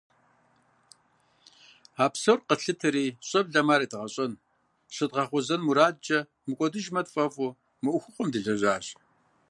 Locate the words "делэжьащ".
8.33-8.85